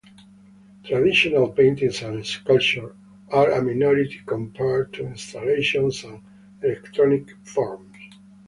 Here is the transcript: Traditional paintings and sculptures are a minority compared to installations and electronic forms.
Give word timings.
Traditional 0.83 1.49
paintings 1.51 2.01
and 2.01 2.25
sculptures 2.25 2.95
are 3.29 3.51
a 3.51 3.61
minority 3.61 4.19
compared 4.25 4.91
to 4.93 5.05
installations 5.05 6.03
and 6.03 6.23
electronic 6.63 7.29
forms. 7.45 7.95